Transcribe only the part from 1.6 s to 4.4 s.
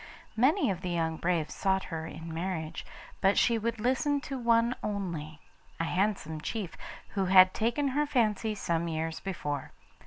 her in marriage, but she would listen to